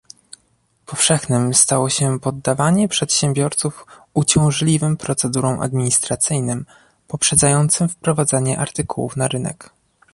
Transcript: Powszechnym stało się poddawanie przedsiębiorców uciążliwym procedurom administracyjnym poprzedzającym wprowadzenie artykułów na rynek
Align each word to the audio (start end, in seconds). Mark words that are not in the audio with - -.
Powszechnym 0.85 1.53
stało 1.53 1.89
się 1.89 2.19
poddawanie 2.19 2.87
przedsiębiorców 2.87 3.85
uciążliwym 4.13 4.97
procedurom 4.97 5.61
administracyjnym 5.61 6.65
poprzedzającym 7.07 7.89
wprowadzenie 7.89 8.59
artykułów 8.59 9.17
na 9.17 9.27
rynek 9.27 9.69